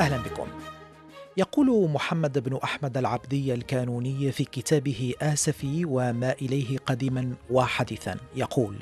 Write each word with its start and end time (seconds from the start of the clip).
أهلا 0.00 0.16
بكم. 0.16 0.46
يقول 1.36 1.90
محمد 1.90 2.38
بن 2.38 2.58
أحمد 2.64 2.96
العبدي 2.96 3.54
الكانوني 3.54 4.32
في 4.32 4.44
كتابه 4.44 5.14
آسفي 5.22 5.84
وما 5.84 6.32
إليه 6.32 6.78
قديما 6.78 7.34
وحديثا 7.50 8.16
يقول 8.36 8.76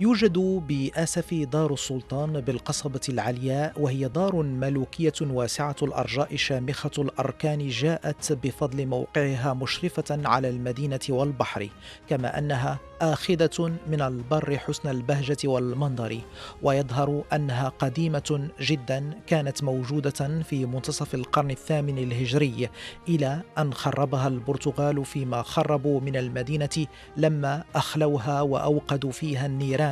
يوجد 0.00 0.38
بآسف 0.38 1.34
دار 1.34 1.72
السلطان 1.72 2.40
بالقصبة 2.40 3.00
العليا 3.08 3.72
وهي 3.76 4.08
دار 4.08 4.42
ملوكية 4.42 5.12
واسعة 5.20 5.76
الأرجاء 5.82 6.36
شامخة 6.36 6.90
الأركان 6.98 7.68
جاءت 7.68 8.32
بفضل 8.32 8.86
موقعها 8.86 9.54
مشرفة 9.54 10.04
على 10.10 10.48
المدينة 10.48 11.00
والبحر 11.08 11.68
كما 12.08 12.38
أنها 12.38 12.78
آخذة 13.00 13.72
من 13.86 14.02
البر 14.02 14.58
حسن 14.58 14.88
البهجة 14.88 15.36
والمنظر 15.44 16.18
ويظهر 16.62 17.24
أنها 17.32 17.68
قديمة 17.68 18.48
جدا 18.60 19.10
كانت 19.26 19.64
موجودة 19.64 20.42
في 20.42 20.66
منتصف 20.66 21.14
القرن 21.14 21.50
الثامن 21.50 21.98
الهجري 21.98 22.68
إلى 23.08 23.42
أن 23.58 23.74
خربها 23.74 24.28
البرتغال 24.28 25.04
فيما 25.04 25.42
خربوا 25.42 26.00
من 26.00 26.16
المدينة 26.16 26.86
لما 27.16 27.64
أخلوها 27.74 28.40
وأوقدوا 28.40 29.12
فيها 29.12 29.46
النيران. 29.46 29.83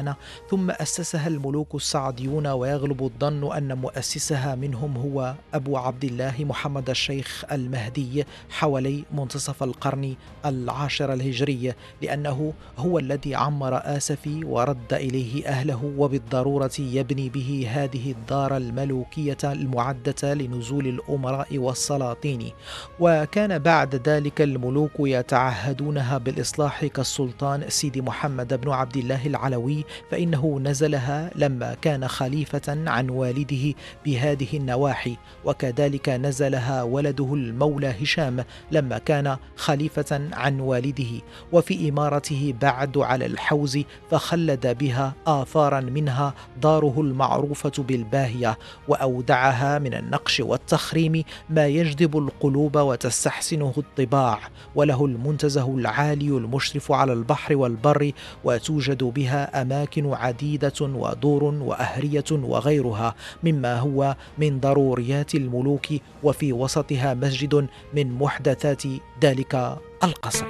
ثم 0.51 0.71
أسسها 0.71 1.29
الملوك 1.29 1.75
السعديون 1.75 2.47
ويغلب 2.47 3.03
الظن 3.03 3.57
أن 3.57 3.79
مؤسسها 3.79 4.55
منهم 4.55 4.97
هو 4.97 5.35
أبو 5.55 5.77
عبد 5.77 6.05
الله 6.05 6.35
محمد 6.39 6.91
الشيخ 6.91 7.45
المهدي 7.53 8.25
حوالي 8.51 9.05
منتصف 9.13 9.63
القرن 9.63 10.15
العاشر 10.47 11.13
الهجري 11.13 11.75
لأنه 12.03 12.53
هو 12.79 12.99
الذي 12.99 13.35
عمر 13.35 13.77
آسفي 13.85 14.45
ورد 14.45 14.93
إليه 14.95 15.47
أهله 15.47 15.93
وبالضرورة 15.99 16.71
يبني 16.79 17.29
به 17.29 17.67
هذه 17.71 18.11
الدار 18.13 18.57
الملوكية 18.57 19.39
المعدة 19.45 20.35
لنزول 20.35 20.87
الأمراء 20.87 21.59
والسلاطين. 21.59 22.53
وكان 23.01 23.59
بعد 23.59 24.09
ذلك 24.09 24.41
الملوك 24.41 24.93
يتعهدونها 25.01 26.19
بالإصلاح 26.19 26.87
كالسلطان 26.87 27.65
سيدي 27.69 28.01
محمد 28.01 28.61
بن 28.61 28.71
عبد 28.71 28.97
الله 28.97 29.27
العلوي 29.27 29.82
فإنه 30.11 30.61
نزلها 30.63 31.31
لما 31.35 31.75
كان 31.83 32.09
خليفة 32.09 32.63
عن 32.91 33.11
والده 33.11 33.75
بهذه 34.05 34.47
النواحي 34.55 35.17
وكذلك 35.45 36.09
نزلها 36.09 36.83
ولده 36.83 37.35
المولى 37.35 37.95
هشام 38.03 38.45
لما 38.71 38.99
كان 38.99 39.37
خليفة 39.57 40.21
عن 40.33 40.61
والده 40.61 41.21
وفي 41.53 41.89
إمارته 41.89 42.55
بعد 42.61 42.99
على 42.99 43.27
الحوز 43.27 43.79
فخلد 44.11 44.79
بها 44.79 45.15
آثارا 45.27 45.81
منها 45.81 46.35
داره 46.63 46.95
المعروفة 47.01 47.73
بالباهية 47.79 48.59
وأودعها 48.89 49.79
من 49.79 49.95
النقش 49.95 50.41
والتخريم 50.41 51.25
ما 51.51 51.67
يجذب 51.67 52.19
القلوب 52.19 52.77
وتستحسنه 52.77 53.73
الطباع 53.79 54.39
وله 54.75 55.05
المنتزه 55.05 55.75
العالي 55.75 56.29
المشرف 56.29 56.93
على 56.93 57.13
البحر 57.13 57.57
والبر 57.57 58.13
وتوجد 58.45 59.05
بها 59.05 59.63
أماكن 59.63 59.72
عديدة 59.97 60.73
ودور 60.81 61.45
وأهرية 61.45 62.31
وغيرها 62.33 63.15
مما 63.45 63.79
هو 63.79 64.17
من 64.39 64.61
ضروريات 64.61 65.35
الملوك 65.35 65.87
وفي 66.23 66.53
وسطها 66.53 67.15
مسجد 67.15 67.67
من 67.95 68.13
محدثات 68.13 68.83
ذلك 69.23 69.79
القصر. 70.05 70.47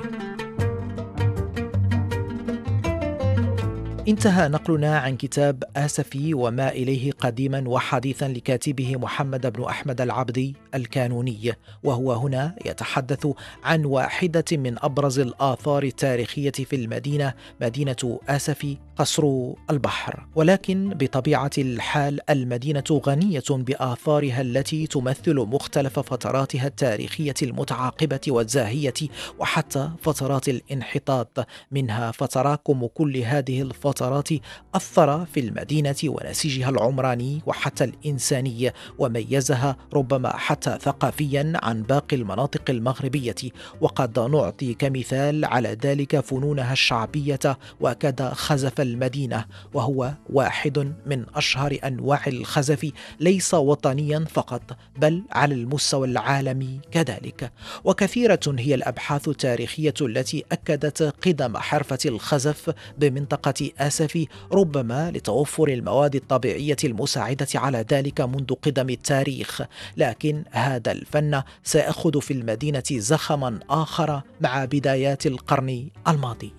انتهى 4.08 4.48
نقلنا 4.48 4.98
عن 4.98 5.16
كتاب 5.16 5.64
آسفي 5.76 6.34
وما 6.34 6.68
إليه 6.68 7.12
قديما 7.12 7.64
وحديثا 7.66 8.28
لكاتبه 8.28 8.96
محمد 8.96 9.52
بن 9.52 9.64
أحمد 9.64 10.00
العبدي. 10.00 10.56
الكانوني 10.74 11.52
وهو 11.82 12.12
هنا 12.12 12.54
يتحدث 12.64 13.26
عن 13.64 13.84
واحدة 13.84 14.44
من 14.52 14.84
أبرز 14.84 15.18
الآثار 15.18 15.82
التاريخية 15.82 16.50
في 16.50 16.76
المدينة 16.76 17.34
مدينة 17.60 18.18
آسفي 18.28 18.76
قصر 18.96 19.52
البحر. 19.70 20.26
ولكن 20.34 20.88
بطبيعة 20.88 21.50
الحال 21.58 22.30
المدينة 22.30 23.00
غنية 23.06 23.42
بآثارها 23.50 24.40
التي 24.40 24.86
تمثل 24.86 25.34
مختلف 25.34 25.98
فتراتها 25.98 26.66
التاريخية 26.66 27.34
المتعاقبة 27.42 28.20
والزاهية 28.28 28.94
وحتى 29.38 29.90
فترات 30.02 30.48
الانحطاط. 30.48 31.46
منها 31.70 32.10
فتراكم 32.10 32.86
كل 32.86 33.16
هذه 33.16 33.62
الفترات 33.62 33.92
الفترات 33.92 34.28
أثر 34.74 35.26
في 35.26 35.40
المدينة 35.40 35.96
ونسيجها 36.04 36.68
العمراني 36.68 37.42
وحتى 37.46 37.84
الإنساني 37.84 38.72
وميزها 38.98 39.76
ربما 39.94 40.36
حتى 40.36 40.61
ثقافيا 40.62 41.52
عن 41.62 41.82
باقي 41.82 42.16
المناطق 42.16 42.70
المغربية 42.70 43.34
وقد 43.80 44.18
نعطي 44.18 44.74
كمثال 44.74 45.44
على 45.44 45.76
ذلك 45.82 46.20
فنونها 46.20 46.72
الشعبية 46.72 47.58
وكذا 47.80 48.30
خزف 48.34 48.80
المدينة 48.80 49.44
وهو 49.74 50.12
واحد 50.30 50.94
من 51.06 51.24
أشهر 51.34 51.78
أنواع 51.84 52.26
الخزف 52.26 52.90
ليس 53.20 53.54
وطنيا 53.54 54.24
فقط 54.30 54.62
بل 54.98 55.22
على 55.30 55.54
المستوى 55.54 56.08
العالمي 56.08 56.80
كذلك. 56.90 57.52
وكثيرة 57.84 58.40
هي 58.58 58.74
الأبحاث 58.74 59.28
التاريخية 59.28 59.94
التي 60.00 60.44
أكدت 60.52 61.02
قدم 61.02 61.56
حرفة 61.56 61.98
الخزف 62.06 62.74
بمنطقة 62.98 63.54
للاسف 63.60 64.24
ربما 64.52 65.10
لتوفر 65.10 65.68
المواد 65.68 66.14
الطبيعية 66.14 66.76
المساعدة 66.84 67.46
على 67.54 67.84
ذلك 67.90 68.20
منذ 68.20 68.54
قدم 68.54 68.90
التاريخ. 68.90 69.62
لكن 69.96 70.44
هذا 70.52 70.92
الفن 70.92 71.42
سيأخذ 71.64 72.20
في 72.20 72.32
المدينة 72.32 72.82
زخما 72.92 73.58
آخر 73.70 74.22
مع 74.40 74.64
بدايات 74.64 75.26
القرن 75.26 75.88
الماضي. 76.08 76.52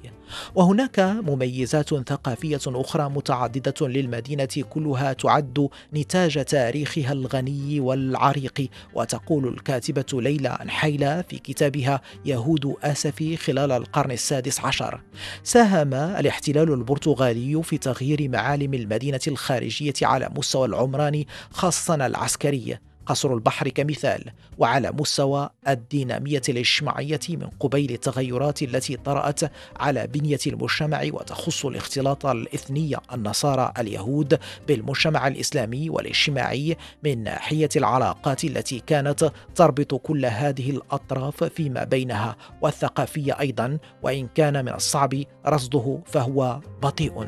وهناك 0.55 0.99
مميزات 0.99 1.89
ثقافية 1.89 2.59
أخرى 2.67 3.09
متعددة 3.09 3.87
للمدينة 3.87 4.63
كلها 4.69 5.13
تعد 5.13 5.69
نتاج 5.93 6.45
تاريخها 6.45 7.11
الغني 7.11 7.79
والعريق. 7.79 8.69
وتقول 8.93 9.47
الكاتبة 9.47 10.21
ليلى 10.21 10.49
انحيله 10.49 11.21
في 11.21 11.39
كتابها 11.39 12.01
يهود 12.25 12.75
اسفي 12.83 13.37
خلال 13.37 13.71
القرن 13.71 14.11
السادس 14.11 14.59
عشر 14.59 15.01
ساهم 15.43 15.93
الاحتلال 15.93 16.73
البرتغالي 16.73 17.63
في 17.63 17.77
تغيير 17.77 18.29
معالم 18.29 18.73
المدينة 18.73 19.21
الخارجية 19.27 19.93
على 20.01 20.29
مستوى 20.37 20.67
العمران 20.67 21.25
خاصة 21.51 21.95
العسكري. 21.95 22.77
قصر 23.05 23.33
البحر 23.33 23.69
كمثال 23.69 24.31
وعلى 24.57 24.91
مستوى 24.91 25.49
الدينامية 25.67 26.41
الاجتماعية 26.49 27.19
من 27.29 27.47
قبيل 27.59 27.91
التغيرات 27.91 28.61
التي 28.61 28.97
طرأت 28.97 29.39
على 29.79 30.07
بنية 30.07 30.39
المجتمع 30.47 31.01
وتخص 31.03 31.65
الاختلاط 31.65 32.25
الإثني 32.25 32.95
النصارى 33.13 33.73
اليهود 33.79 34.39
بالمجتمع 34.67 35.27
الإسلامي 35.27 35.89
والاجتماعي 35.89 36.77
من 37.03 37.23
ناحية 37.23 37.69
العلاقات 37.75 38.43
التي 38.43 38.79
كانت 38.79 39.31
تربط 39.55 39.95
كل 39.95 40.25
هذه 40.25 40.69
الأطراف 40.69 41.43
فيما 41.43 41.83
بينها 41.83 42.35
والثقافية 42.61 43.39
أيضا 43.39 43.77
وإن 44.03 44.27
كان 44.35 44.65
من 44.65 44.73
الصعب 44.73 45.23
رصده 45.47 45.99
فهو 46.05 46.59
بطيء. 46.81 47.27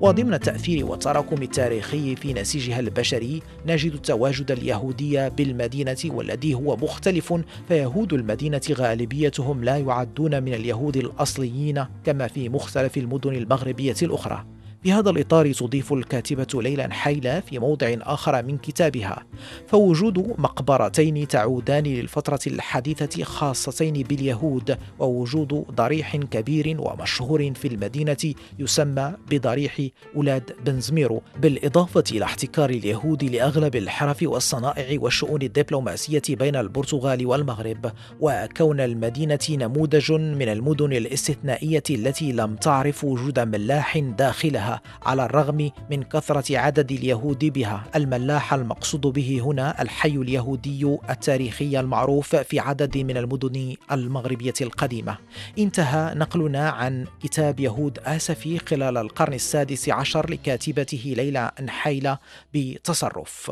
وضمن 0.00 0.34
التأثير 0.34 0.86
والتراكم 0.86 1.42
التاريخي 1.42 2.16
في 2.16 2.32
نسيجها 2.32 2.80
البشري 2.80 3.42
نجد 3.66 3.92
التواجد 3.92 4.50
اليهودي 4.50 5.30
بالمدينة 5.30 5.96
والذي 6.04 6.54
هو 6.54 6.76
مختلف 6.76 7.34
فيهود 7.68 8.12
المدينة 8.12 8.60
غالبيتهم 8.72 9.64
لا 9.64 9.76
يعدون 9.76 10.42
من 10.42 10.54
اليهود 10.54 10.96
الأصليين 10.96 11.84
كما 12.04 12.26
في 12.26 12.48
مختلف 12.48 12.96
المدن 12.96 13.34
المغربية 13.34 13.96
الأخرى. 14.02 14.44
في 14.82 14.92
هذا 14.92 15.10
الإطار 15.10 15.52
تضيف 15.52 15.92
الكاتبة 15.92 16.62
ليلى 16.62 16.88
حيلة 16.90 17.40
في 17.40 17.58
موضع 17.58 17.96
آخر 18.00 18.42
من 18.42 18.58
كتابها 18.58 19.26
فوجود 19.66 20.18
مقبرتين 20.38 21.28
تعودان 21.28 21.84
للفترة 21.84 22.40
الحديثة 22.46 23.24
خاصتين 23.24 23.92
باليهود 23.92 24.78
ووجود 24.98 25.64
ضريح 25.74 26.16
كبير 26.16 26.76
ومشهور 26.78 27.52
في 27.54 27.68
المدينة 27.68 28.34
يسمى 28.58 29.12
بضريح 29.30 29.80
أولاد 30.16 30.52
بنزميرو 30.64 31.22
بالإضافة 31.42 32.04
إلى 32.12 32.24
احتكار 32.24 32.70
اليهود 32.70 33.24
لأغلب 33.24 33.76
الحرف 33.76 34.22
والصنائع 34.22 35.00
والشؤون 35.00 35.42
الدبلوماسية 35.42 36.22
بين 36.28 36.56
البرتغال 36.56 37.26
والمغرب 37.26 37.92
وكون 38.20 38.80
المدينة 38.80 39.46
نموذج 39.50 40.12
من 40.12 40.48
المدن 40.48 40.92
الاستثنائية 40.92 41.82
التي 41.90 42.32
لم 42.32 42.56
تعرف 42.56 43.04
وجود 43.04 43.40
ملاح 43.40 43.98
داخلها. 43.98 44.69
على 45.02 45.24
الرغم 45.24 45.70
من 45.90 46.02
كثرة 46.02 46.58
عدد 46.58 46.92
اليهود 46.92 47.44
بها. 47.44 47.84
الملاح 47.96 48.54
المقصود 48.54 49.00
به 49.00 49.40
هنا 49.44 49.82
الحي 49.82 50.16
اليهودي 50.16 50.98
التاريخي 51.10 51.80
المعروف 51.80 52.36
في 52.36 52.60
عدد 52.60 52.98
من 52.98 53.16
المدن 53.16 53.74
المغربية 53.92 54.54
القديمة. 54.60 55.18
انتهى 55.58 56.14
نقلنا 56.14 56.70
عن 56.70 57.06
كتاب 57.22 57.60
يهود 57.60 57.98
آسفي 57.98 58.58
خلال 58.58 58.98
القرن 58.98 59.32
السادس 59.32 59.88
عشر 59.88 60.30
لكاتبته 60.30 61.14
ليلى 61.16 61.50
نحيلة 61.60 62.18
بتصرف. 62.54 63.50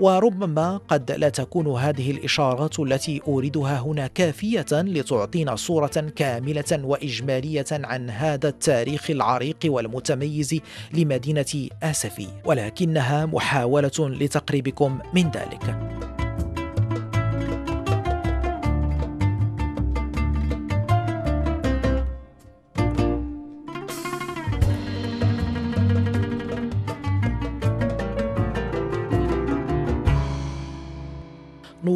وربما 0.00 0.76
قد 0.88 1.10
لا 1.12 1.28
تكون 1.28 1.66
هذه 1.66 2.10
الإشارات 2.10 2.80
التي 2.80 3.20
أوردها 3.28 3.80
هنا 3.80 4.06
كافية 4.06 4.66
لتعطينا 4.72 5.56
صورة 5.56 6.12
كاملة 6.16 6.80
وإجمالية 6.84 7.64
عن 7.72 8.10
هذا 8.10 8.48
التاريخ 8.48 9.10
العريق 9.10 9.56
والمتميز 9.64 10.55
لمدينة 10.94 11.68
آسفي 11.82 12.28
ولكنها 12.44 13.26
محاولة 13.26 13.90
لتقريبكم 13.98 14.98
من 15.14 15.30
ذلك. 15.30 16.15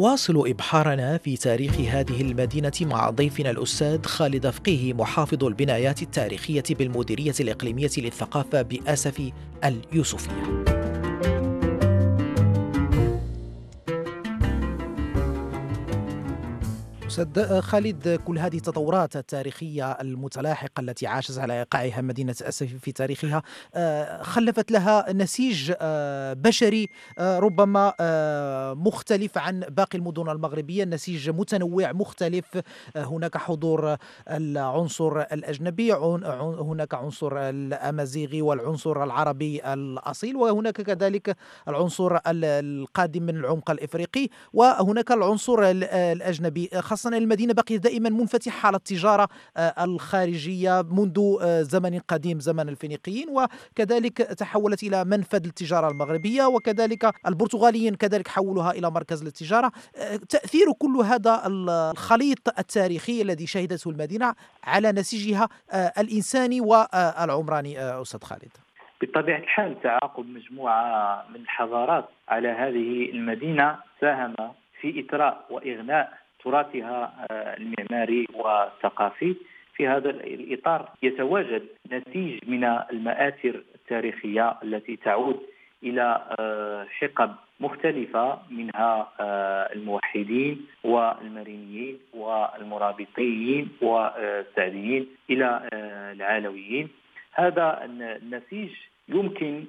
نواصل 0.01 0.49
إبحارنا 0.49 1.17
في 1.17 1.37
تاريخ 1.37 1.79
هذه 1.79 2.21
المدينة 2.21 2.71
مع 2.81 3.09
ضيفنا 3.09 3.49
الأستاذ 3.51 4.05
خالد 4.05 4.49
فقيه 4.49 4.93
محافظ 4.93 5.43
البنايات 5.43 6.01
التاريخية 6.01 6.63
بالمديرية 6.69 7.33
الإقليمية 7.39 7.89
للثقافة 7.97 8.61
بآسف 8.61 9.31
اليوسفية. 9.63 10.60
أستاذ 17.11 17.61
خالد 17.61 18.19
كل 18.25 18.39
هذه 18.39 18.57
التطورات 18.57 19.15
التاريخية 19.15 19.91
المتلاحقة 19.91 20.79
التي 20.79 21.07
عاشت 21.07 21.37
على 21.37 21.59
إيقاعها 21.59 22.01
مدينة 22.01 22.35
أسف 22.41 22.73
في 22.81 22.91
تاريخها 22.91 23.43
آه، 23.75 24.23
خلفت 24.23 24.71
لها 24.71 25.13
نسيج 25.13 25.73
آه، 25.81 26.33
بشري 26.33 26.89
آه، 27.19 27.39
ربما 27.39 27.93
مختلف 28.73 29.37
عن 29.37 29.59
باقي 29.59 29.97
المدن 29.97 30.29
المغربية. 30.29 30.85
نسيج 30.85 31.29
متنوع 31.29 31.91
مختلف. 31.91 32.59
هناك 32.95 33.37
حضور 33.37 33.97
العنصر 34.29 35.21
الأجنبي 35.21 35.93
هناك 35.93 36.93
عنصر 36.93 37.37
الأمازيغي 37.37 38.41
والعنصر 38.41 39.03
العربي 39.03 39.73
الأصيل 39.73 40.35
وهناك 40.35 40.81
كذلك 40.81 41.37
العنصر 41.67 42.17
القادم 42.27 43.23
من 43.23 43.35
العمق 43.35 43.71
الإفريقي 43.71 44.29
وهناك 44.53 45.11
العنصر 45.11 45.59
الأجنبي. 45.63 46.69
خاصة 46.79 47.00
خاصة 47.01 47.17
المدينة 47.17 47.53
بقيت 47.53 47.83
دائما 47.83 48.09
منفتحة 48.09 48.67
على 48.67 48.77
التجارة 48.77 49.27
آه، 49.57 49.83
الخارجية 49.83 50.81
منذ 50.91 51.37
آه، 51.41 51.61
زمن 51.61 51.99
قديم 51.99 52.39
زمن 52.39 52.69
الفينيقيين. 52.69 53.27
وكذلك 53.29 54.17
تحولت 54.17 54.83
إلى 54.83 55.05
منفذ 55.05 55.45
التجارة 55.45 55.91
المغربية. 55.91 56.45
وكذلك 56.45 57.13
البرتغاليين 57.27 57.95
كذلك 57.95 58.27
حولوها 58.27 58.71
إلى 58.71 58.91
مركز 58.91 59.23
للتجارة. 59.23 59.71
آه، 59.97 60.15
تأثير 60.15 60.65
كل 60.79 60.95
هذا 61.05 61.41
الخليط 61.47 62.59
التاريخي 62.59 63.21
الذي 63.21 63.47
شهدته 63.47 63.89
المدينة 63.89 64.33
على 64.63 64.91
نسيجها 64.91 65.49
الإنساني 65.73 66.61
والعمراني 66.61 67.79
أستاذ 67.79 68.23
خالد. 68.23 68.51
بطبيعة 69.01 69.37
الحال 69.37 69.81
تعاقب 69.81 70.25
مجموعة 70.29 71.25
من 71.29 71.41
الحضارات 71.41 72.09
على 72.29 72.47
هذه 72.47 73.09
المدينة 73.13 73.75
ساهم 74.01 74.35
في 74.81 75.05
إثراء 75.05 75.45
وإغناء 75.49 76.20
تراثها 76.43 77.13
آه، 77.31 77.57
المعماري 77.57 78.27
والثقافي. 78.33 79.35
في 79.75 79.87
هذا 79.87 80.09
الإطار 80.09 80.89
يتواجد 81.03 81.63
نسيج 81.91 82.39
من 82.47 82.63
المآثر 82.63 83.63
التاريخية 83.75 84.57
التي 84.63 84.95
تعود 84.95 85.39
إلى 85.83 86.21
آه، 86.39 86.85
حقب 86.99 87.35
مختلفة 87.59 88.39
منها 88.49 89.11
آه، 89.19 89.73
الموحدين 89.73 90.65
والمرينيين 90.83 91.99
والمرابطيين 92.13 93.69
والسعديين 93.81 95.07
إلى 95.29 95.69
العالويين 96.15 96.89
هذا 97.33 97.79
النسيج 97.85 98.69
يمكن 99.09 99.65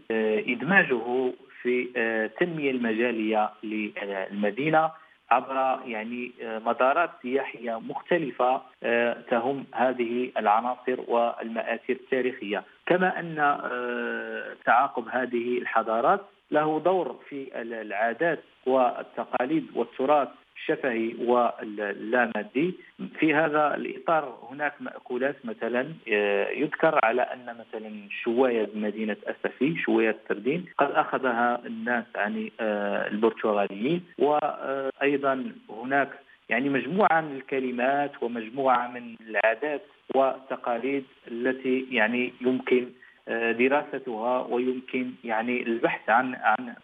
إدماجه 0.49 1.33
في 1.63 1.89
التنمية 1.97 2.71
المجالية 2.71 3.51
للمدينة. 3.63 4.91
عبر 5.33 5.81
يعني 5.87 6.33
آه، 6.43 6.59
مدارات 6.59 7.11
سياحية 7.23 7.81
مختلفة 7.81 8.63
آه، 8.83 9.17
تهم 9.31 9.65
هذه 9.75 10.31
العناصر 10.39 11.01
والمآثر 11.09 11.93
التاريخية، 11.93 12.65
كما 12.87 13.21
أن 13.21 13.39
آه، 13.39 14.57
تعاقب 14.65 15.09
هذه 15.09 15.59
الحضارات 15.59 16.21
له 16.51 16.81
دور 16.81 17.17
في 17.29 17.63
العادات 17.63 18.41
والتقاليد 18.67 19.67
والتراث 19.75 20.29
الشفهي 20.63 21.15
واللامادي. 21.19 22.75
في 23.19 23.35
هذا 23.35 23.75
الإطار 23.75 24.39
هناك 24.51 24.75
مأكولات 24.81 25.37
مثلا 25.45 25.89
آه، 26.13 26.51
يذكر 26.51 27.01
على 27.05 27.23
أن 27.23 27.47
مثلا 27.47 27.91
شواية 28.23 28.69
مدينة 28.75 29.17
أسفي 29.27 29.77
شواية 29.77 30.17
السردين 30.23 30.65
قد 30.79 30.91
أخذها 30.91 31.63
الناس 31.67 32.05
عن 32.17 32.51
آه، 32.61 33.09
البرتغاليين. 33.09 34.03
وأيضا 34.19 35.53
هناك 35.71 36.09
يعني 36.49 36.69
مجموعة 36.69 37.21
من 37.21 37.37
الكلمات 37.37 38.23
ومجموعة 38.23 38.89
من 38.89 39.17
العادات 39.29 39.83
والتقاليد 40.15 41.05
التي 41.29 41.87
يعني 41.91 42.33
يمكن 42.41 42.89
آه، 43.29 43.53
دراستها 43.53 44.47
ويمكن 44.51 45.11
يعني 45.25 45.63
البحث 45.63 46.11
عن 46.11 46.35
عن 46.35 46.75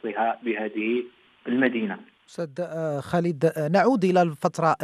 بهذه 0.43 1.05
المدينة. 1.47 1.99
أستاذ 2.29 2.49
آه، 2.61 3.01
خالد. 3.01 3.45
آه، 3.45 3.69
نعود 3.69 4.05
إلى 4.05 4.23
الفترة 4.23 4.77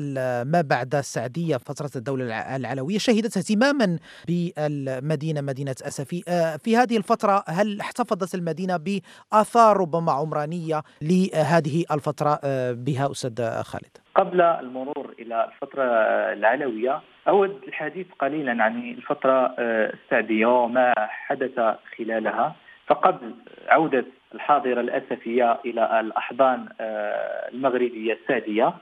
ما 0.44 0.60
بعد 0.70 0.94
السعدية 0.94 1.56
فترة 1.56 1.90
الدولة 1.96 2.56
العلوية. 2.56 2.98
شهدت 2.98 3.36
اهتماما 3.36 3.98
بالمدينة 4.28 5.40
مدينة 5.40 5.74
أسفي. 5.82 6.22
آه، 6.28 6.56
في 6.56 6.76
هذه 6.76 6.96
الفترة 6.96 7.44
هل 7.48 7.80
احتفظت 7.80 8.34
المدينة 8.34 8.76
بآثار 8.76 9.76
ربما 9.76 10.12
عمرانية 10.12 10.82
لهذه 11.02 11.84
الفترة؟ 11.90 12.40
بها 12.72 13.10
أستاذ 13.10 13.62
خالد. 13.62 13.96
قبل 14.14 14.40
المرور 14.40 15.14
إلى 15.18 15.44
الفترة 15.44 15.84
العلوية 16.32 17.00
أود 17.28 17.60
الحديث 17.68 18.06
قليلا 18.18 18.64
عن 18.64 18.90
الفترة 18.90 19.54
السعدية 19.58 20.46
وما 20.46 20.94
حدث 20.98 21.76
خلالها. 21.98 22.56
فقبل 22.86 23.34
عودة 23.68 24.04
الحاضرة 24.34 24.80
الأسفية 24.80 25.60
إلى 25.64 26.00
الأحضان 26.00 26.68
آه، 26.80 27.48
المغربية 27.52 28.12
السادية. 28.12 28.74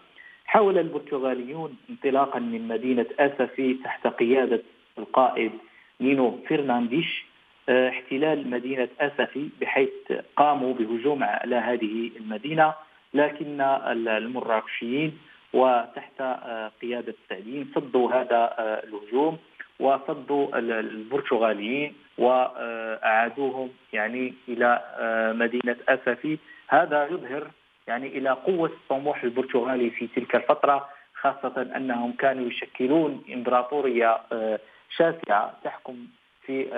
حاول 0.44 0.78
البرتغاليون 0.78 1.76
انطلاقا 1.90 2.38
من 2.38 2.68
مدينة 2.68 3.06
أسفي 3.18 3.74
تحت 3.74 4.06
قيادة 4.06 4.62
القائد 4.98 5.52
نينو 6.00 6.38
فرنانديش 6.48 7.24
آه، 7.68 7.88
احتلال 7.88 8.50
مدينة 8.50 8.88
أسفي 9.00 9.48
بحيث 9.60 10.12
قاموا 10.36 10.74
بهجوم 10.74 11.24
على 11.24 11.56
هذه 11.56 12.10
المدينة. 12.16 12.74
لكن 13.14 13.60
المراكشيين 13.60 15.18
وتحت 15.52 16.20
آه، 16.20 16.72
قيادة 16.82 17.14
السعديين 17.22 17.72
صدوا 17.74 18.12
هذا 18.12 18.54
الهجوم. 18.58 19.38
وصدوا 19.80 20.58
البرتغاليين 20.58 21.94
وأعادوهم 22.18 23.70
يعني 23.92 24.34
إلى 24.48 24.82
آه، 24.98 25.32
مدينة 25.32 25.76
أسفي. 25.88 26.38
هذا 26.68 27.06
يظهر 27.06 27.50
يعني 27.88 28.06
إلى 28.06 28.30
قوة 28.30 28.68
الطموح 28.68 29.22
البرتغالي 29.22 29.90
في 29.90 30.06
تلك 30.06 30.36
الفترة 30.36 30.88
خاصة 31.14 31.62
أنهم 31.76 32.12
كانوا 32.12 32.46
يشكلون 32.48 33.24
إمبراطورية 33.32 34.20
آه، 34.32 34.58
شاسعة 34.96 35.54
تحكم 35.64 36.06
في 36.46 36.68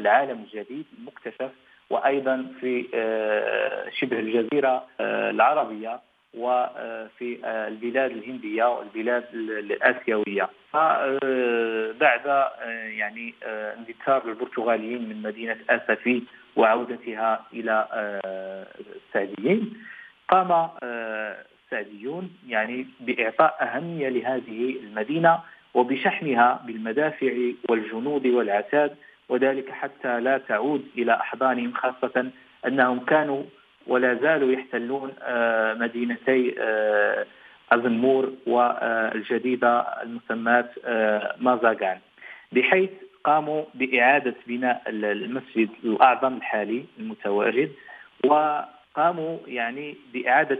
العالم 0.00 0.44
الجديد 0.44 0.86
المكتشف 0.98 1.50
وأيضا 1.90 2.46
في 2.60 2.84
شبه 4.00 4.18
الجزيرة 4.18 4.86
العربية 5.00 6.00
وفي 6.34 7.38
البلاد 7.44 8.10
الهندية 8.10 8.64
والبلاد 8.64 9.24
الآسيوية. 9.34 10.48
بعد 12.00 12.50
يعني 12.98 13.34
اندثار 13.78 14.28
البرتغاليين 14.28 15.08
من 15.08 15.22
مدينة 15.22 15.56
آسفي 15.70 16.22
وعودتها 16.56 17.46
إلى 17.52 17.86
السعديين 18.96 19.74
قام 20.28 20.68
السعديون 21.72 22.30
يعني 22.48 22.86
بإعطاء 23.00 23.56
أهمية 23.60 24.08
لهذه 24.08 24.76
المدينة 24.84 25.38
وبشحنها 25.74 26.62
بالمدافع 26.66 27.32
والجنود 27.68 28.26
والعتاد 28.26 28.96
وذلك 29.28 29.70
حتى 29.70 30.20
لا 30.20 30.38
تعود 30.38 30.88
إلى 30.98 31.14
أحضانهم 31.14 31.72
خاصة 31.72 32.30
أنهم 32.66 33.00
كانوا 33.04 33.42
ولا 33.86 34.14
زالوا 34.14 34.52
يحتلون 34.52 35.12
آه، 35.22 35.74
مدينتي 35.74 36.54
آه، 36.58 37.26
أزنمور 37.72 38.32
والجديدة 38.46 39.80
المسماة 39.80 40.68
آه، 40.84 41.36
مازاغان. 41.40 41.98
بحيث 42.52 42.90
قاموا 43.24 43.64
بإعادة 43.74 44.34
بناء 44.46 44.82
المسجد 44.88 45.68
الأعظم 45.84 46.36
الحالي 46.36 46.84
المتواجد 46.98 47.70
وقاموا 48.24 49.38
يعني 49.46 49.96
بإعادة 50.14 50.58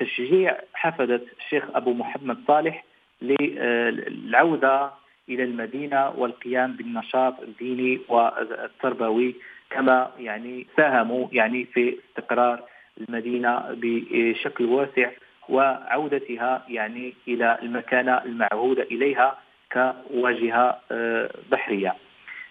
تشجيع 0.00 0.56
حفدة 0.74 1.20
الشيخ 1.40 1.64
أبو 1.74 1.92
محمد 1.92 2.38
صالح 2.46 2.84
للعودة 3.22 4.90
إلى 5.28 5.44
المدينة 5.44 6.10
والقيام 6.10 6.72
بالنشاط 6.72 7.40
الديني 7.40 8.00
والتربوي 8.08 9.34
كما 9.70 10.10
يعني 10.18 10.66
ساهموا 10.76 11.28
يعني 11.32 11.64
في 11.64 11.96
استقرار 12.08 12.62
المدينة 13.00 13.62
بشكل 13.70 14.64
واسع. 14.64 15.10
وعودتها 15.50 16.64
يعني 16.68 17.14
إلى 17.28 17.58
المكانه 17.62 18.24
المعهوده 18.24 18.82
إليها 18.82 19.38
كواجهة 19.72 20.80
آه، 20.92 21.30
بحرية. 21.50 21.94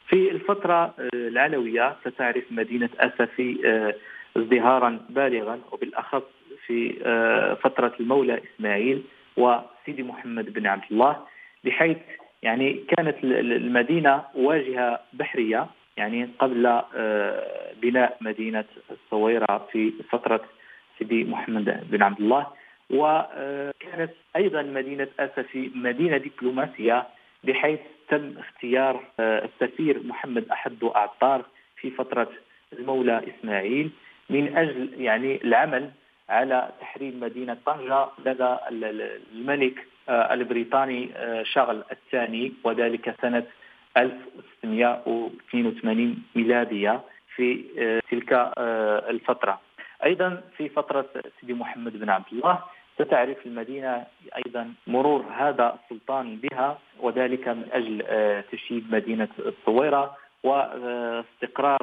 في 0.08 0.32
الفترة 0.32 0.94
آه، 1.00 1.10
العلويه 1.14 1.96
ستعرف 2.06 2.44
مدينة 2.52 2.90
أسفي 3.00 3.60
آه، 3.66 3.96
ازدهارا 4.38 5.00
بالغا 5.10 5.60
وبالأخص 5.72 6.24
في 6.66 6.94
فترة 7.64 7.94
المولى 8.00 8.42
إسماعيل 8.44 9.04
وسيدي 9.38 10.04
محمد 10.04 10.54
بن 10.54 10.68
عبد 10.68 10.84
الله 10.92 11.18
بحيث 11.64 11.98
يعني 12.44 12.74
كانت 12.74 13.16
المدينة 13.24 14.24
واجهة 14.36 15.00
بحرية 15.14 15.68
يعني 15.98 16.30
قبل 16.40 16.82
بناء 17.82 18.18
مدينة 18.22 18.66
الصويرة 18.92 19.68
في 19.72 19.94
فترة 20.10 20.42
سيدي 21.00 21.24
محمد 21.24 21.84
بن 21.92 22.04
عبد 22.04 22.20
الله 22.20 22.48
وكانت 22.90 24.12
أيضا 24.36 24.62
مدينة 24.62 25.08
أسفي 25.20 25.72
مدينة 25.76 26.18
دبلوماسية 26.18 27.08
بحيث 27.44 27.80
تم 28.10 28.34
اختيار 28.38 29.04
آه، 29.20 29.46
السفير 29.46 30.04
محمد 30.04 30.50
أحد 30.50 30.78
عطار 30.84 31.46
في 31.76 31.92
فترة 31.92 32.30
المولى 32.74 33.22
إسماعيل 33.28 33.92
من 34.30 34.58
أجل 34.58 35.02
يعني 35.02 35.44
العمل 35.44 35.92
على 36.30 36.70
تحرير 36.82 37.16
مدينة 37.16 37.58
طنجة 37.66 38.08
لدى 38.26 38.58
الملك 38.72 39.88
آه، 40.10 40.34
البريطاني 40.34 41.10
شغل 41.44 41.84
الثاني 41.92 42.54
وذلك 42.64 43.16
سنة 43.22 43.44
1682 43.98 46.24
ميلادية 46.36 47.02
في 47.36 47.66
آه، 47.80 48.02
تلك 48.12 48.34
آه، 48.34 49.10
الفترة. 49.10 49.62
أيضا 50.04 50.42
في 50.58 50.70
فترة 50.70 51.06
سيدي 51.40 51.54
محمد 51.54 52.00
بن 52.00 52.10
عبد 52.10 52.26
الله 52.32 52.60
ستعرف 53.02 53.46
المدينة 53.46 54.06
أيضا 54.46 54.74
مرور 54.88 55.26
هذا 55.38 55.78
السلطان 55.84 56.36
بها 56.36 56.80
وذلك 57.00 57.48
من 57.48 57.66
أجل 57.72 58.04
آه، 58.08 58.44
تشييد 58.52 58.94
مدينة 58.94 59.28
الصويرة 59.40 60.18
واستقرار 60.44 61.82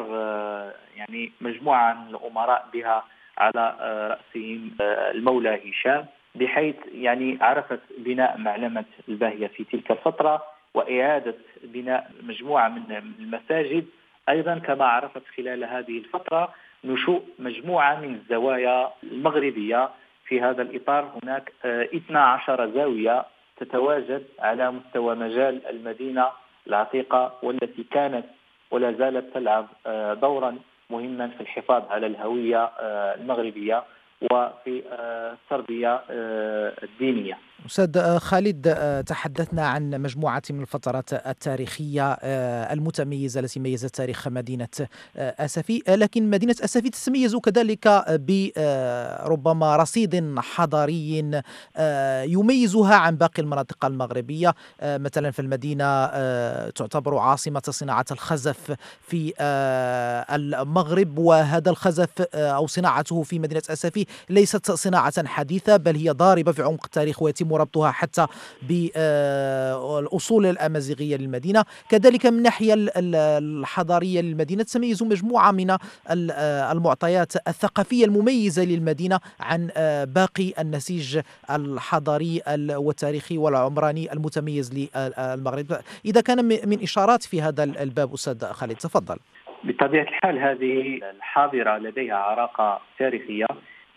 يعني 0.96 1.32
مجموعة 1.40 1.94
من 1.94 2.14
الأمراء 2.14 2.68
بها 2.72 3.04
على 3.38 3.76
رأسهم 4.10 4.70
المولى 4.80 5.60
هشام 5.70 6.06
بحيث 6.34 6.76
يعني 6.94 7.38
عرفت 7.40 7.80
بناء 7.98 8.38
معلمة 8.38 8.84
الباهية 9.08 9.46
في 9.46 9.64
تلك 9.64 9.90
الفترة 9.90 10.42
وإعادة 10.74 11.34
بناء 11.62 12.10
مجموعة 12.22 12.68
من 12.68 12.96
المساجد. 13.18 13.86
أيضا 14.28 14.58
كما 14.58 14.84
عرفت 14.84 15.22
خلال 15.36 15.64
هذه 15.64 15.98
الفترة 15.98 16.54
نشوء 16.84 17.22
مجموعة 17.38 18.00
من 18.00 18.14
الزوايا 18.14 18.90
المغربية 19.02 19.90
في 20.26 20.40
هذا 20.40 20.62
الإطار 20.62 21.12
هناك 21.22 21.52
12 21.64 22.62
آه، 22.62 22.66
زاوية 22.66 23.24
تتواجد 23.56 24.24
على 24.38 24.70
مستوى 24.70 25.14
مجال 25.14 25.66
المدينة 25.66 26.26
العتيقة 26.66 27.32
والتي 27.42 27.84
كانت 27.90 28.24
ولا 28.70 28.92
زالت 28.92 29.34
تلعب 29.34 29.66
آه، 29.86 30.14
دورا 30.14 30.58
مهما 30.90 31.28
في 31.28 31.40
الحفاظ 31.40 31.82
على 31.90 32.06
الهوية 32.06 32.64
آه، 32.64 33.14
المغربية 33.14 33.84
وفي 34.22 34.82
التربية 34.92 36.02
الدينية. 36.82 37.38
أستاذ 37.66 38.18
خالد 38.18 38.74
تحدثنا 39.06 39.66
عن 39.66 39.90
مجموعة 39.90 40.42
من 40.50 40.60
الفترات 40.60 41.12
التاريخية 41.12 42.12
آه، 42.12 42.72
المتميزة 42.72 43.40
التي 43.40 43.60
ميزت 43.60 43.94
تاريخ 43.94 44.28
مدينة 44.28 44.68
آه، 45.16 45.44
أسفي. 45.44 45.82
لكن 45.88 46.30
مدينة 46.30 46.54
أسفي 46.64 46.90
تتميز 46.90 47.36
كذلك 47.36 47.88
بربما 48.08 49.66
آه، 49.66 49.76
رصيد 49.76 50.38
حضاري 50.38 51.42
يميزها 52.24 52.94
عن 52.94 53.16
باقي 53.16 53.42
المناطق 53.42 53.84
المغربية. 53.84 54.54
مثلا 54.82 55.30
في 55.30 55.42
المدينة 55.42 56.06
تعتبر 56.70 57.18
عاصمة 57.18 57.62
صناعة 57.70 58.04
الخزف 58.10 58.76
في 59.00 59.32
المغرب 60.30 61.18
وهذا 61.18 61.70
الخزف 61.70 62.22
أو 62.34 62.66
صناعته 62.66 63.22
في 63.22 63.38
مدينة 63.38 63.62
أسفي 63.70 64.06
ليست 64.30 64.72
صناعة 64.72 65.26
حديثة 65.26 65.76
بل 65.76 65.96
هي 65.96 66.10
ضاربة 66.10 66.52
في 66.52 66.62
عمق 66.62 66.84
التاريخ 66.84 67.22
ويتم 67.22 67.55
ربطها 67.56 67.90
حتى 67.90 68.26
بالأصول 68.62 70.46
الأمازيغية 70.46 71.16
للمدينة. 71.16 71.64
كذلك 71.88 72.26
من 72.26 72.38
الناحية 72.38 72.74
الحضارية 72.96 74.20
للمدينة 74.20 74.62
تتميز 74.62 75.02
مجموعة 75.02 75.50
من 75.50 75.76
المعطيات 76.10 77.48
الثقافية 77.48 78.04
المميزة 78.04 78.64
للمدينة 78.64 79.20
عن 79.40 79.70
باقي 80.06 80.52
النسيج 80.58 81.20
الحضاري 81.50 82.42
والتاريخي 82.76 83.38
والعمراني 83.38 84.12
المتميز 84.12 84.74
للمغرب. 84.74 85.76
إذا 86.04 86.20
كان 86.20 86.44
من 86.44 86.82
إشارات 86.82 87.22
في 87.22 87.42
هذا 87.42 87.64
الباب 87.64 88.12
أستاذ 88.14 88.44
خالد 88.44 88.76
تفضل. 88.76 89.16
بطبيعة 89.64 90.02
الحال 90.02 90.38
هذه 90.38 91.00
الحاضرة 91.16 91.78
لديها 91.78 92.14
عراقة 92.14 92.80
تاريخية. 92.98 93.46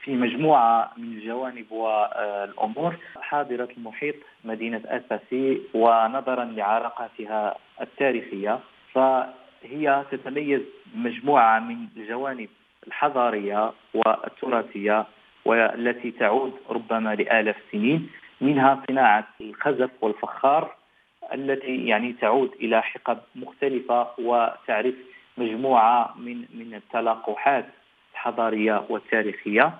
في 0.09 0.15
مجموعة 0.15 0.91
من 0.97 1.03
الجوانب 1.03 1.71
والأمور. 1.71 2.95
حاضرة 3.21 3.69
المحيط 3.77 4.15
مدينة 4.43 4.81
أساسي 4.85 5.61
ونظرا 5.73 6.45
لعلاقاتها 6.45 7.55
التاريخية. 7.81 8.59
فهي 8.93 10.03
تتميز 10.11 10.61
بمجموعة 10.85 11.59
من 11.59 11.77
الجوانب 11.97 12.49
الحضارية 12.87 13.71
والتراثية 13.93 15.05
والتي 15.45 16.11
تعود 16.11 16.53
ربما 16.69 17.15
لآلاف 17.15 17.55
السنين. 17.65 18.09
منها 18.41 18.83
صناعة 18.87 19.27
الخزف 19.41 19.89
والفخار 20.01 20.75
التي 21.33 21.85
يعني 21.87 22.13
تعود 22.13 22.51
إلى 22.61 22.81
حقب 22.81 23.17
مختلفة 23.35 24.07
وتعرف 24.17 24.95
مجموعة 25.37 26.13
من 26.17 26.45
من 26.53 26.73
التلاقحات 26.73 27.65
الحضارية 28.13 28.83
والتاريخية. 28.89 29.73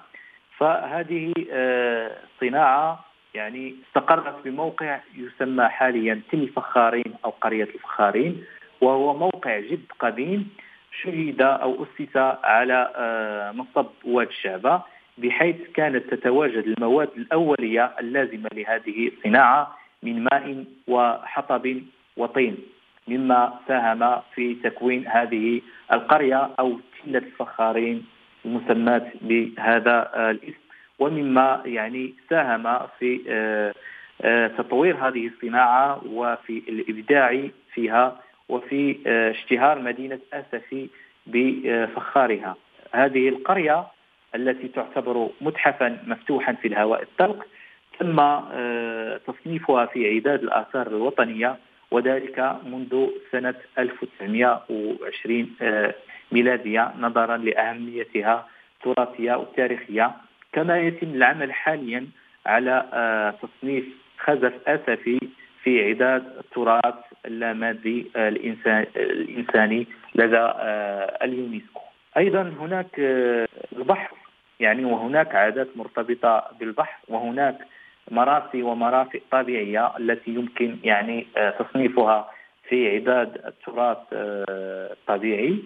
فهذه 0.60 1.34
آه، 1.52 2.18
صناعة 2.42 3.06
يعني 3.34 3.76
استقرت 3.88 4.36
بموقع 4.46 5.00
يسمى 5.18 5.68
حاليا 5.68 6.22
تل 6.32 6.38
الفخارين 6.38 7.14
أو 7.26 7.30
قرية 7.30 7.64
الفخارين 7.64 8.44
وهو 8.82 9.18
موقع 9.18 9.60
جد 9.60 9.86
قديم 10.00 10.50
شهد 11.02 11.42
أو 11.42 11.84
أسس 11.84 12.18
على 12.44 12.94
آه، 12.96 13.52
مصب 13.52 13.88
واد 14.06 14.28
الشعبة 14.28 14.82
بحيث 15.18 15.56
كانت 15.74 16.14
تتواجد 16.14 16.64
المواد 16.68 17.10
الأولية 17.18 17.96
اللازمة 18.00 18.50
لهذه 18.54 19.08
الصناعة 19.08 19.76
من 20.04 20.24
ماء 20.24 20.66
وحطب 20.88 21.82
وطين 22.18 22.58
مما 23.08 23.60
ساهم 23.68 24.22
في 24.36 24.56
تكوين 24.56 25.08
هذه 25.08 25.62
القرية 25.94 26.50
أو 26.60 26.80
تلة 27.04 27.18
الفخارين. 27.18 28.06
المسمات 28.46 29.08
بهذا 29.22 30.12
الاسم. 30.30 30.60
ومما 31.00 31.62
يعني 31.66 32.14
ساهم 32.30 32.80
في 33.00 33.22
آه، 33.30 33.74
آه، 34.22 34.48
تطوير 34.48 34.96
هذه 34.96 35.28
الصناعة 35.28 36.02
وفي 36.08 36.62
الإبداع 36.70 37.48
فيها 37.74 38.20
وفي 38.50 38.98
اشتهار 39.08 39.80
مدينة 39.82 40.20
أسفي 40.34 40.90
بفخارها. 41.28 42.56
هذه 42.94 43.30
القرية 43.30 43.88
التي 44.36 44.68
تعتبر 44.68 45.30
متحفا 45.42 45.98
مفتوحا 46.08 46.54
في 46.54 46.68
الهواء 46.68 47.02
الطلق 47.02 47.46
تم 48.00 48.16
تصنيفها 49.28 49.86
في 49.86 50.16
عداد 50.16 50.44
الآثار 50.44 50.88
الوطنية 50.88 51.58
وذلك 51.92 52.56
منذ 52.66 53.08
سنة 53.32 53.56
1920 53.78 55.56
ميلادية 56.32 56.94
نظرا 57.00 57.38
لأهميتها 57.38 58.48
التراثية 58.78 59.34
والتاريخية 59.34 60.12
كما 60.54 60.80
يتم 60.80 61.08
العمل 61.08 61.54
حاليا 61.54 62.08
على 62.46 62.86
آه، 62.94 63.32
تصنيف 63.32 63.86
خزف 64.18 64.54
أسفي 64.68 65.20
في 65.64 65.90
عداد 65.90 66.24
التراث 66.40 66.96
اللامادي 67.26 68.12
الإنساني 68.16 69.88
لدى 70.16 70.38
آه، 70.38 71.18
اليونسكو 71.24 71.82
أيضا 72.18 72.42
هناك 72.42 73.00
آه، 73.00 73.48
البحر 73.78 74.16
يعني 74.60 74.86
وهناك 74.86 75.36
عادات 75.36 75.68
مرتبطة 75.76 76.52
بالبحر 76.60 77.00
وهناك 77.08 77.58
مراسي 78.12 78.64
ومرافق 78.64 79.22
طبيعية 79.32 79.98
التي 79.98 80.32
يمكن 80.32 80.78
يعني 80.84 81.28
تصنيفها 81.60 82.32
في 82.70 82.96
عداد 82.96 83.42
التراث 83.46 83.98
الطبيعي 84.14 85.60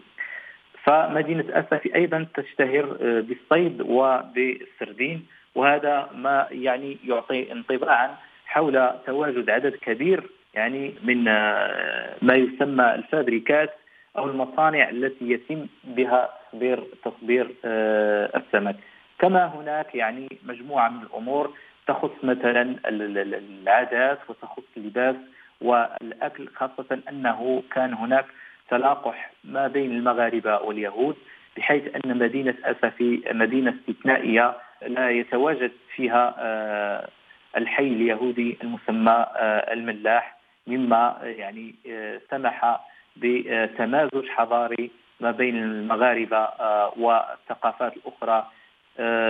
فمدينة 0.83 1.45
أسفي 1.49 1.95
أيضا 1.95 2.27
تشتهر 2.35 2.97
آه، 3.01 3.19
بالصيد 3.19 3.81
وبالسردين 3.81 5.25
وهذا 5.55 6.09
ما 6.15 6.47
يعني 6.51 6.97
يعطي 7.05 7.51
انطباعا 7.51 8.15
حول 8.45 8.91
تواجد 9.05 9.49
عدد 9.49 9.75
كبير 9.75 10.23
يعني 10.53 10.93
من 11.03 11.27
آه، 11.27 12.15
ما 12.21 12.35
يسمى 12.35 12.95
الفابريكات 12.95 13.73
أو 14.17 14.29
المصانع 14.29 14.89
التي 14.89 15.31
يتم 15.31 15.67
بها 15.83 16.29
تصدير 16.51 16.83
تصدير 17.05 17.55
آه، 17.65 18.37
السمك. 18.37 18.75
كما 19.19 19.45
هناك 19.45 19.95
يعني 19.95 20.27
مجموعة 20.43 20.89
من 20.89 21.01
الأمور 21.03 21.53
تخص 21.87 22.23
مثلا 22.23 22.75
العادات 22.85 24.19
وتخص 24.29 24.63
اللباس 24.77 25.15
والأكل 25.61 26.47
خاصة 26.55 26.99
أنه 27.09 27.63
كان 27.71 27.93
هناك 27.93 28.25
تلاقح 28.73 29.31
ما 29.43 29.67
بين 29.67 29.91
المغاربة 29.91 30.57
واليهود 30.57 31.15
بحيث 31.57 31.83
أن 31.95 32.17
مدينة 32.17 32.55
أسفي 32.63 33.23
مدينة 33.31 33.73
استثنائيه 33.89 34.55
لا 34.87 35.09
يتواجد 35.09 35.71
فيها 35.95 36.35
آه، 36.39 37.09
الحي 37.57 37.87
اليهودي 37.87 38.57
المسمى 38.63 39.11
آه، 39.35 39.73
الملاح 39.73 40.37
مما 40.67 41.17
يعني 41.21 41.75
آه، 41.89 42.21
سمح 42.31 42.79
بتمازج 43.17 44.27
حضاري 44.29 44.91
ما 45.19 45.31
بين 45.31 45.63
المغاربة 45.63 46.49
والثقافات 46.97 47.93
الأخرى 47.97 48.47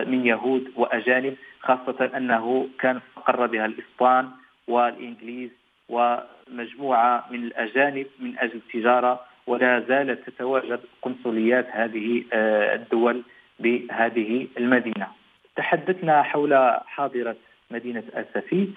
من 0.05 0.25
يهود 0.25 0.71
وأجانب 0.75 1.35
خاصة 1.59 2.11
أنه 2.17 2.69
كان 2.79 2.99
استقر 3.17 3.45
بها 3.45 3.65
الإسبان 3.65 4.29
والإنجليز 4.67 5.49
ومجموعة 5.89 7.25
من 7.31 7.43
الأجانب 7.43 8.07
من 8.19 8.39
أجل 8.39 8.55
التجارة 8.55 9.19
ولا 9.47 9.79
زالت 9.87 10.29
تتواجد 10.29 10.79
قنصليات 11.01 11.67
هذه 11.71 12.23
آه، 12.33 12.75
الدول 12.75 13.23
بهذه 13.59 14.47
المدينة. 14.57 15.07
تحدثنا 15.55 16.23
حول 16.23 16.79
حاضرة 16.85 17.35
مدينة 17.71 18.03
أسفي 18.13 18.69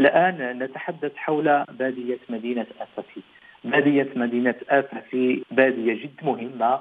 الآن 0.00 0.58
نتحدث 0.62 1.16
حول 1.16 1.64
بادية 1.78 2.18
مدينة 2.28 2.66
أسفي 2.80 3.20
بادية 3.64 4.08
مدينة 4.16 4.54
أسفي 4.68 5.42
بادية 5.50 5.94
جد 5.94 6.16
مهمة 6.22 6.80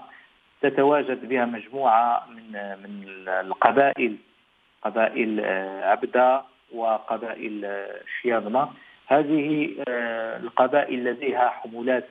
تتواجد 0.62 1.30
بها 1.30 1.46
مجموعة 1.46 2.28
من 2.30 2.52
من 2.84 3.06
القبائل 3.28 4.16
قبائل 4.82 5.40
آه، 5.40 5.86
عبدة 5.86 6.44
وقبائل 6.74 7.66
آه، 7.66 8.00
شياضمة 8.22 8.70
هذه 9.08 9.70
القبائل 10.44 11.04
لديها 11.04 11.50
حمولات 11.50 12.08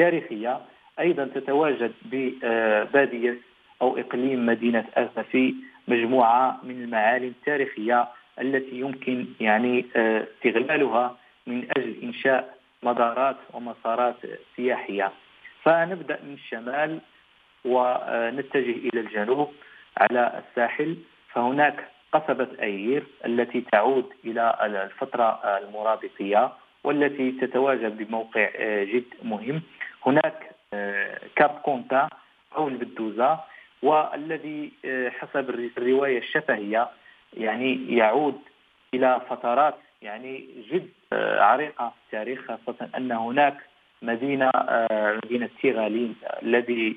تاريخية 0.00 0.60
أيضا 1.00 1.24
تتواجد 1.34 1.92
ببادية 2.04 3.38
أو 3.82 3.98
إقليم 3.98 4.46
مدينة 4.46 4.84
أسفي 4.96 5.54
مجموعة 5.88 6.60
من 6.62 6.82
المعالم 6.82 7.28
التاريخية 7.28 8.08
التي 8.40 8.80
يمكن 8.80 9.26
يعني 9.40 9.86
آه، 9.96 10.26
استغلالها 10.36 11.16
من 11.46 11.66
أجل 11.76 11.94
إنشاء 12.02 12.58
مدارات 12.82 13.36
ومسارات 13.54 14.16
سياحية. 14.56 15.12
فنبدأ 15.62 16.18
من 16.24 16.34
الشمال 16.34 17.00
ونتجه 17.64 18.76
إلى 18.88 19.00
الجنوب 19.00 19.52
على 19.96 20.42
الساحل. 20.42 20.96
فهناك 21.32 21.88
قصبة 22.12 22.48
أيير 22.62 23.02
التي 23.26 23.60
تعود 23.72 24.06
إلى 24.24 24.56
الفترة 24.84 25.28
المرابطية 25.58 26.52
والتي 26.84 27.32
تتواجد 27.32 27.96
بموقع 27.98 28.48
آه، 28.56 28.84
جد 28.84 29.04
مهم. 29.22 29.62
هناك 30.06 30.50
آه، 30.74 31.20
كاب 31.36 31.50
كونتا 31.50 32.08
أو 32.56 32.68
البدوزة 32.68 33.40
والذي 33.82 34.72
آه، 34.84 35.08
حسب 35.08 35.50
الرواية 35.78 36.18
الشفهية 36.18 36.88
يعني 37.36 37.96
يعود 37.96 38.40
إلى 38.94 39.20
فترات 39.30 39.74
يعني 40.02 40.48
جد 40.70 40.88
عريقة 41.38 41.88
في 41.88 41.94
التاريخ 42.06 42.40
خاصة 42.46 42.88
أن 42.96 43.12
هناك 43.12 43.56
مدينة 44.02 44.50
مدينة 45.24 45.48
تيغالين 45.62 46.16
الذي 46.42 46.96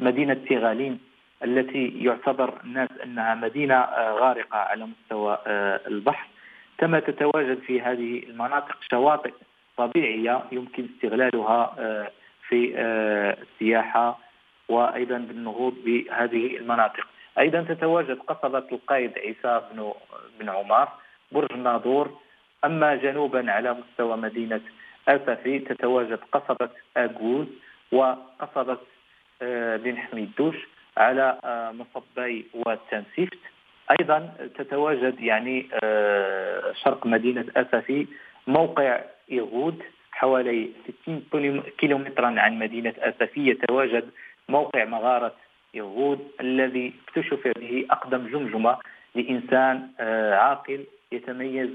مدينة 0.00 0.34
تيغالين 0.34 0.98
التي 1.44 2.04
يعتبر 2.04 2.60
الناس 2.64 2.88
أنها 3.04 3.34
مدينة 3.34 3.74
آه، 3.74 4.12
غارقة 4.12 4.56
على 4.58 4.86
مستوى 4.86 5.38
آه، 5.46 5.80
البحر. 5.86 6.28
كما 6.78 7.00
تتواجد 7.00 7.58
في 7.58 7.80
هذه 7.80 8.22
المناطق 8.28 8.76
شواطئ 8.90 9.32
طبيعية 9.76 10.44
يمكن 10.52 10.86
استغلالها 10.94 11.74
آه، 11.78 12.10
في 12.50 12.74
السياحة 13.42 14.18
وأيضا 14.68 15.18
بالنهوض 15.18 15.74
بهذه 15.84 16.56
المناطق. 16.56 17.06
أيضا 17.38 17.62
تتواجد 17.62 18.18
قصبة 18.18 18.64
القائد 18.72 19.18
عيسى 19.18 19.62
بن 19.72 19.92
بن 20.40 20.48
عمر 20.48 20.88
برج 21.32 21.52
الناظور 21.52 22.18
أما 22.64 22.94
جنوبا 22.96 23.52
على 23.52 23.74
مستوى 23.74 24.16
مدينة 24.16 24.60
آسفي 25.08 25.58
تتواجد 25.58 26.18
قصبة 26.32 26.68
اغوز 26.96 27.46
وقصبة 27.92 28.78
بن 29.76 29.96
حميدوش 29.98 30.56
على 30.96 31.38
آه، 31.44 31.72
مصبي 31.72 32.46
والتنسيفت. 32.54 33.38
أيضا 34.00 34.32
تتواجد 34.58 35.20
يعني 35.20 35.68
آه، 35.82 36.72
شرق 36.84 37.06
مدينة 37.06 37.44
آسفي 37.56 38.06
موقع 38.46 39.00
يهود. 39.28 39.82
حوالي 40.20 40.70
60 41.04 41.62
كيلومترا 41.78 42.26
عن 42.26 42.58
مدينة 42.58 42.94
اسفي 42.98 43.50
يتواجد 43.50 44.10
موقع 44.48 44.84
مغارة 44.84 45.34
يهود 45.74 46.28
الذي 46.40 46.92
اكتشف 47.04 47.48
به 47.56 47.86
أقدم 47.90 48.26
جمجمة 48.26 48.78
لإنسان 49.14 49.88
آه، 50.00 50.34
عاقل 50.34 50.84
يتميز 51.12 51.70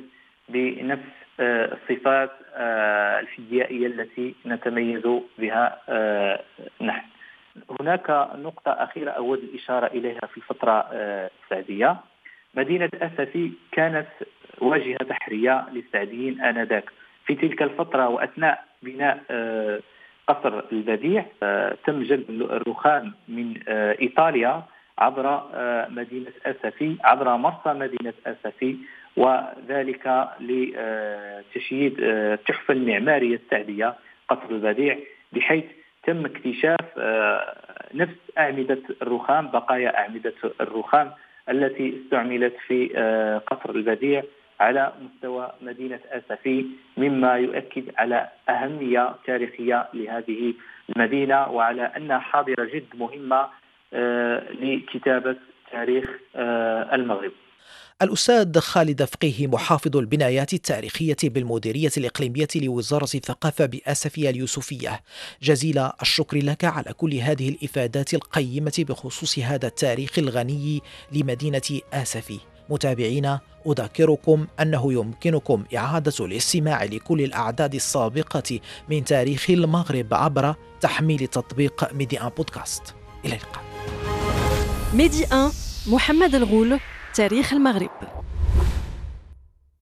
بنفس 0.50 1.14
الصفات 1.40 2.32
الفيزيائيه 3.22 3.88
التي 3.88 4.36
نتميز 4.46 5.04
بها 5.38 5.82
نحن. 6.82 7.08
هناك 7.80 8.10
نقطة 8.36 8.72
أخيرة 8.72 9.12
أود 9.12 9.40
الإشارة 9.40 9.88
إليها 9.88 10.26
في 10.32 10.38
الفترة 10.38 10.88
آه، 10.94 11.30
السعدية 11.44 11.96
مدينة 12.56 12.90
أسفي 12.94 13.52
كانت 13.72 14.08
واجهة 14.62 14.98
بحرية 15.10 15.66
للسعديين 15.72 16.42
آنذاك 16.42 16.90
في 17.26 17.36
تلك 17.36 17.62
الفترة 17.62 18.08
وأثناء 18.08 18.66
بناء 18.84 19.24
آه، 19.32 19.80
قصر 20.28 20.64
البديع 20.72 21.26
آه، 21.44 21.78
تم 21.86 22.04
جلب 22.04 22.30
الرخام 22.30 23.14
من 23.28 23.54
إيطاليا 24.02 24.64
عبر 24.98 25.42
مدينة 25.90 26.32
أسفي 26.46 26.98
عبر 27.04 27.38
مرسى 27.38 27.74
مدينة 27.74 28.14
أسفي 28.28 28.78
وذلك 29.18 30.28
لتشييد 30.40 31.96
التحفة 32.00 32.74
المعمارية 32.74 33.36
السعدية 33.36 33.96
قصر 34.30 34.50
البديع 34.52 34.98
بحيث 35.34 35.66
تم 36.06 36.26
اكتشاف 36.26 36.80
آه، 36.98 37.56
نفس 37.94 38.16
أعمدة 38.38 38.80
الرخام 39.02 39.48
بقايا 39.48 39.98
أعمدة 40.00 40.34
الرخام 40.62 41.12
التي 41.50 42.02
استعملت 42.04 42.56
في 42.68 42.92
آه، 42.96 43.38
قصر 43.38 43.70
البديع. 43.70 44.24
على 44.60 44.94
مستوى 45.02 45.52
مدينة 45.62 46.00
أسفي 46.12 46.66
مما 46.98 47.36
يؤكد 47.36 47.84
على 47.98 48.30
أهمية 48.50 49.16
تاريخية 49.28 49.88
لهذه 49.94 50.54
المدينة 50.90 51.48
وعلى 51.48 51.82
أنها 51.82 52.20
حاضرة 52.20 52.66
جد 52.66 52.86
مهمة 52.94 53.48
آه، 53.94 54.44
لكتابة 54.52 55.36
تاريخ 55.72 56.06
المغرب. 56.94 57.32
الأستاذ 58.02 58.60
خالد 58.60 59.04
فقيه 59.04 59.48
محافظ 59.48 59.98
البنايات 59.98 60.54
التاريخية 60.54 61.16
بالمديرية 61.24 61.92
الإقليمية 61.98 62.48
لوزارة 62.56 63.04
الثقافة 63.16 63.66
بآسفية 63.66 64.30
اليوسفية. 64.30 65.00
جزيل 65.42 65.90
الشكر 66.02 66.38
لك 66.38 66.64
على 66.64 66.94
كل 66.98 67.14
هذه 67.14 67.50
الإفادات 67.50 68.14
القيمة 68.14 68.86
بخصوص 68.90 69.40
هذا 69.40 69.68
التاريخ 69.68 70.20
الغني 70.20 70.82
لمدينة 71.12 71.82
آسفي. 71.94 72.55
متابعينا 72.70 73.40
أذكركم 73.68 74.48
أنه 74.60 74.94
يمكنكم 74.94 75.64
إعادة 75.76 76.26
الاستماع 76.26 76.84
لكل 76.84 77.22
الأعداد 77.22 77.76
السابقة 77.76 78.60
من 78.90 79.04
تاريخ 79.04 79.50
المغرب 79.50 80.14
عبر 80.14 80.56
تحميل 80.82 81.28
تطبيق 81.28 81.94
ميدي 81.94 82.22
1 82.22 82.30
بودكاست. 82.38 82.84
إلى 83.26 83.34
اللقاء. 83.36 83.64
ميدي 84.94 85.24
1 85.24 85.52
محمد 85.88 86.36
الغول 86.36 86.80
تاريخ 87.14 87.54
المغرب. 87.54 88.15